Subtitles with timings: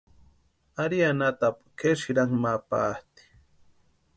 [0.83, 3.23] Ari anhatapu kʼeri sïrankwa ma patʼi.